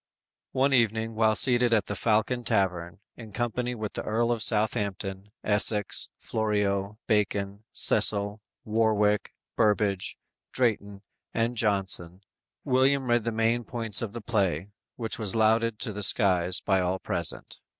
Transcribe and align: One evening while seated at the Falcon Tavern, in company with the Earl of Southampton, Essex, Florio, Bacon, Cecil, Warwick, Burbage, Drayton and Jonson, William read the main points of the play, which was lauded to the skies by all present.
One 0.53 0.73
evening 0.73 1.13
while 1.13 1.35
seated 1.35 1.75
at 1.75 1.85
the 1.85 1.95
Falcon 1.95 2.43
Tavern, 2.43 3.01
in 3.15 3.31
company 3.33 3.75
with 3.75 3.93
the 3.93 4.01
Earl 4.01 4.31
of 4.31 4.41
Southampton, 4.41 5.27
Essex, 5.43 6.09
Florio, 6.17 6.97
Bacon, 7.05 7.65
Cecil, 7.71 8.41
Warwick, 8.65 9.31
Burbage, 9.55 10.17
Drayton 10.51 11.03
and 11.35 11.55
Jonson, 11.55 12.23
William 12.63 13.05
read 13.11 13.25
the 13.25 13.31
main 13.31 13.63
points 13.63 14.01
of 14.01 14.13
the 14.13 14.21
play, 14.21 14.69
which 14.95 15.19
was 15.19 15.35
lauded 15.35 15.77
to 15.81 15.93
the 15.93 16.01
skies 16.01 16.61
by 16.61 16.81
all 16.81 16.97
present. 16.97 17.59